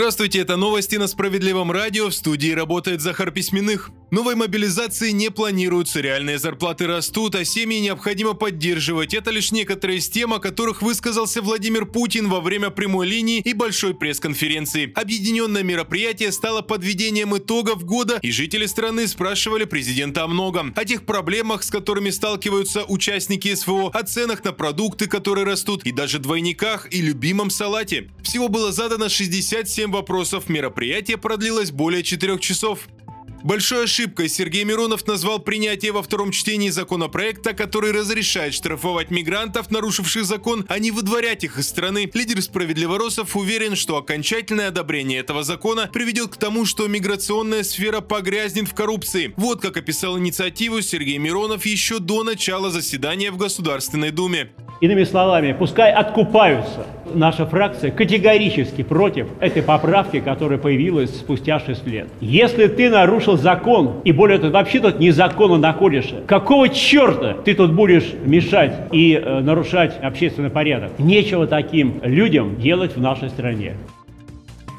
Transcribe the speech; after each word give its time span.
Здравствуйте, 0.00 0.38
это 0.38 0.56
новости 0.56 0.96
на 0.96 1.08
Справедливом 1.08 1.70
радио. 1.70 2.08
В 2.08 2.14
студии 2.14 2.52
работает 2.52 3.02
Захар 3.02 3.30
Письменных. 3.30 3.90
Новой 4.10 4.34
мобилизации 4.34 5.12
не 5.12 5.30
планируется, 5.30 6.00
реальные 6.00 6.40
зарплаты 6.40 6.88
растут, 6.88 7.36
а 7.36 7.44
семьи 7.44 7.78
необходимо 7.78 8.34
поддерживать. 8.34 9.14
Это 9.14 9.30
лишь 9.30 9.52
некоторые 9.52 10.00
из 10.00 10.08
тем, 10.08 10.34
о 10.34 10.40
которых 10.40 10.82
высказался 10.82 11.40
Владимир 11.40 11.86
Путин 11.86 12.28
во 12.28 12.40
время 12.40 12.70
прямой 12.70 13.06
линии 13.06 13.38
и 13.38 13.52
большой 13.52 13.94
пресс-конференции. 13.94 14.92
Объединенное 14.96 15.62
мероприятие 15.62 16.32
стало 16.32 16.60
подведением 16.60 17.36
итогов 17.38 17.84
года, 17.84 18.18
и 18.20 18.32
жители 18.32 18.66
страны 18.66 19.06
спрашивали 19.06 19.62
президента 19.62 20.24
о 20.24 20.26
многом. 20.26 20.72
О 20.74 20.84
тех 20.84 21.06
проблемах, 21.06 21.62
с 21.62 21.70
которыми 21.70 22.10
сталкиваются 22.10 22.82
участники 22.82 23.54
СВО, 23.54 23.90
о 23.90 24.02
ценах 24.02 24.42
на 24.42 24.50
продукты, 24.50 25.06
которые 25.06 25.46
растут, 25.46 25.84
и 25.84 25.92
даже 25.92 26.18
двойниках 26.18 26.92
и 26.92 27.00
любимом 27.00 27.48
салате. 27.48 28.10
Всего 28.24 28.48
было 28.48 28.72
задано 28.72 29.08
67 29.08 29.92
вопросов, 29.92 30.48
мероприятие 30.48 31.16
продлилось 31.16 31.70
более 31.70 32.02
4 32.02 32.40
часов. 32.40 32.88
Большой 33.42 33.84
ошибкой 33.84 34.28
Сергей 34.28 34.64
Миронов 34.64 35.06
назвал 35.06 35.38
принятие 35.38 35.92
во 35.92 36.02
втором 36.02 36.30
чтении 36.30 36.68
законопроекта, 36.68 37.54
который 37.54 37.90
разрешает 37.92 38.52
штрафовать 38.52 39.10
мигрантов, 39.10 39.70
нарушивших 39.70 40.24
закон, 40.24 40.66
а 40.68 40.78
не 40.78 40.90
выдворять 40.90 41.42
их 41.44 41.58
из 41.58 41.68
страны. 41.68 42.10
Лидер 42.12 42.42
справедливоросов 42.42 43.36
уверен, 43.36 43.76
что 43.76 43.96
окончательное 43.96 44.68
одобрение 44.68 45.20
этого 45.20 45.42
закона 45.42 45.88
приведет 45.90 46.34
к 46.34 46.36
тому, 46.36 46.66
что 46.66 46.86
миграционная 46.86 47.62
сфера 47.62 48.00
погрязнет 48.00 48.68
в 48.68 48.74
коррупции. 48.74 49.32
Вот 49.36 49.62
как 49.62 49.78
описал 49.78 50.18
инициативу 50.18 50.82
Сергей 50.82 51.16
Миронов 51.18 51.64
еще 51.64 51.98
до 51.98 52.22
начала 52.24 52.70
заседания 52.70 53.30
в 53.30 53.38
Государственной 53.38 54.10
Думе. 54.10 54.50
Иными 54.80 55.04
словами, 55.04 55.52
пускай 55.52 55.92
откупаются. 55.92 56.86
Наша 57.14 57.46
фракция 57.46 57.90
категорически 57.90 58.82
против 58.82 59.28
этой 59.40 59.62
поправки, 59.62 60.20
которая 60.20 60.58
появилась 60.58 61.10
спустя 61.10 61.60
6 61.60 61.86
лет. 61.86 62.08
Если 62.20 62.66
ты 62.66 62.90
нарушил 62.90 63.36
закон, 63.36 64.00
и 64.04 64.12
более 64.12 64.38
того, 64.38 64.52
вообще 64.52 64.80
тут 64.80 64.98
незаконно 64.98 65.58
находишься, 65.58 66.16
какого 66.26 66.68
черта 66.68 67.36
ты 67.44 67.54
тут 67.54 67.72
будешь 67.72 68.12
мешать 68.24 68.74
и 68.92 69.14
э, 69.14 69.40
нарушать 69.40 69.98
общественный 70.02 70.50
порядок? 70.50 70.92
Нечего 70.98 71.46
таким 71.46 72.00
людям 72.02 72.56
делать 72.56 72.96
в 72.96 73.00
нашей 73.00 73.28
стране. 73.30 73.74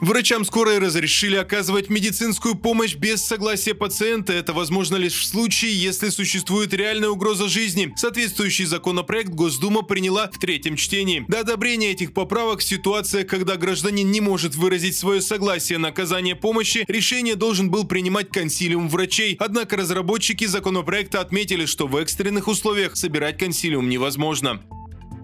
Врачам 0.02 0.44
скорой 0.46 0.80
разрешили 0.80 1.36
оказывать 1.36 1.92
медицинскую 1.92 2.56
помощь 2.56 2.96
без 2.96 3.24
согласия 3.24 3.76
пациента. 3.76 4.34
Это 4.34 4.52
возможно 4.52 4.96
лишь 4.96 5.14
в 5.14 5.24
случае, 5.24 5.80
если 5.80 6.10
существует 6.10 6.74
реальная 6.74 7.10
угроза 7.10 7.48
жизни. 7.48 7.94
Соответствующий 7.96 8.66
законопроект 8.66 9.30
Госдума 9.30 9.84
приняла 9.84 10.28
в 10.28 10.40
третьем 10.40 10.76
чтении. 10.76 11.24
До 11.28 11.42
одобрения 11.42 11.92
этих 11.92 12.16
поправок 12.16 12.64
ситуация, 12.64 13.26
когда 13.26 13.58
гражданин 13.58 14.10
не 14.10 14.22
может 14.22 14.56
выразить 14.56 14.98
свое 14.98 15.22
согласие 15.22 15.78
на 15.78 15.90
оказание 15.90 16.36
помощи, 16.36 16.84
решение 16.88 17.36
должен 17.36 17.70
был 17.70 17.86
принимать 17.86 18.30
консилиум 18.30 18.90
врачей. 18.90 19.36
Однако 19.40 19.78
разработчики 19.78 20.46
законопроекта 20.46 21.22
отметили, 21.22 21.68
что 21.68 21.86
в 21.86 21.96
экстренных 21.96 22.48
условиях 22.48 22.98
собирать 22.98 23.38
консилиум 23.38 23.88
невозможно. 23.88 24.64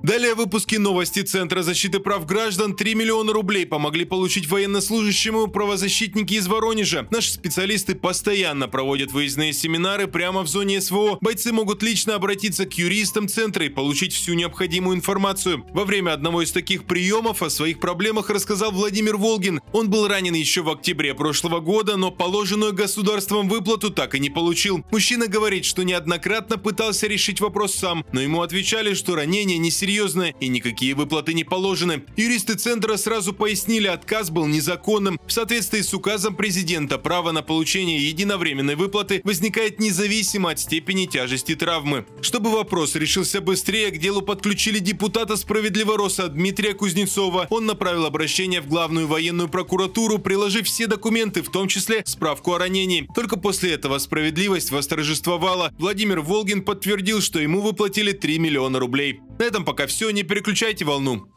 Далее 0.07 0.35
в 0.35 0.37
выпуске 0.37 0.79
новости 0.79 1.21
Центра 1.21 1.63
защиты 1.63 1.99
прав 1.99 2.25
граждан 2.25 2.77
3 2.77 2.95
миллиона 2.95 3.33
рублей 3.33 3.65
помогли 3.65 4.05
получить 4.05 4.47
военнослужащему 4.47 5.47
правозащитники 5.47 6.35
из 6.35 6.47
Воронежа. 6.47 7.05
Наши 7.11 7.33
специалисты 7.33 7.93
постоянно 7.93 8.69
проводят 8.69 9.11
выездные 9.11 9.51
семинары 9.51 10.07
прямо 10.07 10.43
в 10.43 10.47
зоне 10.47 10.79
СВО. 10.79 11.17
Бойцы 11.19 11.51
могут 11.51 11.83
лично 11.83 12.15
обратиться 12.15 12.65
к 12.65 12.75
юристам 12.75 13.27
Центра 13.27 13.65
и 13.65 13.69
получить 13.69 14.13
всю 14.13 14.33
необходимую 14.35 14.95
информацию. 14.95 15.65
Во 15.73 15.83
время 15.83 16.13
одного 16.13 16.41
из 16.41 16.53
таких 16.53 16.85
приемов 16.85 17.43
о 17.43 17.49
своих 17.49 17.81
проблемах 17.81 18.29
рассказал 18.29 18.71
Владимир 18.71 19.17
Волгин. 19.17 19.59
Он 19.73 19.89
был 19.89 20.07
ранен 20.07 20.35
еще 20.35 20.61
в 20.61 20.69
октябре 20.69 21.15
прошлого 21.15 21.59
года, 21.59 21.97
но 21.97 22.11
положенную 22.11 22.71
государством 22.71 23.49
выплату 23.49 23.89
так 23.89 24.15
и 24.15 24.21
не 24.21 24.29
получил. 24.29 24.85
Мужчина 24.89 25.27
говорит, 25.27 25.65
что 25.65 25.83
неоднократно 25.83 26.57
пытался 26.57 27.07
решить 27.07 27.41
вопрос 27.41 27.75
сам, 27.75 28.05
но 28.13 28.21
ему 28.21 28.41
отвечали, 28.41 28.93
что 28.93 29.13
ранение 29.13 29.57
не 29.57 29.69
серьезно 29.97 30.31
и 30.39 30.47
никакие 30.47 30.93
выплаты 30.93 31.33
не 31.33 31.43
положены. 31.43 32.03
Юристы 32.15 32.53
центра 32.53 32.97
сразу 32.97 33.33
пояснили, 33.33 33.87
отказ 33.87 34.29
был 34.29 34.45
незаконным. 34.45 35.19
В 35.25 35.31
соответствии 35.31 35.81
с 35.81 35.91
указом 35.93 36.35
президента 36.35 36.99
право 36.99 37.31
на 37.31 37.41
получение 37.41 38.07
единовременной 38.07 38.75
выплаты 38.75 39.21
возникает 39.23 39.79
независимо 39.79 40.51
от 40.51 40.59
степени 40.59 41.05
тяжести 41.05 41.55
травмы. 41.55 42.05
Чтобы 42.21 42.51
вопрос 42.51 42.95
решился 42.95 43.41
быстрее, 43.41 43.89
к 43.89 43.97
делу 43.97 44.21
подключили 44.21 44.77
депутата 44.77 45.35
Справедливороса 45.35 46.27
Дмитрия 46.27 46.75
Кузнецова. 46.75 47.47
Он 47.49 47.65
направил 47.65 48.05
обращение 48.05 48.61
в 48.61 48.67
главную 48.67 49.07
военную 49.07 49.49
прокуратуру, 49.49 50.19
приложив 50.19 50.67
все 50.67 50.85
документы, 50.85 51.41
в 51.41 51.49
том 51.49 51.67
числе 51.67 52.03
справку 52.05 52.53
о 52.53 52.59
ранении. 52.59 53.07
Только 53.15 53.37
после 53.37 53.73
этого 53.73 53.97
справедливость 53.97 54.69
восторжествовала. 54.69 55.73
Владимир 55.79 56.21
Волгин 56.21 56.61
подтвердил, 56.61 57.21
что 57.21 57.39
ему 57.39 57.61
выплатили 57.61 58.11
3 58.11 58.37
миллиона 58.37 58.77
рублей. 58.79 59.21
На 59.39 59.43
этом 59.43 59.65
пока 59.65 59.85
все, 59.87 60.09
не 60.09 60.23
переключайте 60.23 60.83
волну. 60.85 61.27